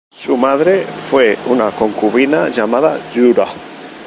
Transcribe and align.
Su 0.11 0.35
madre 0.35 0.87
fue 1.11 1.37
una 1.45 1.69
concubina 1.69 2.49
llamada 2.49 2.99
Yura. 3.11 3.45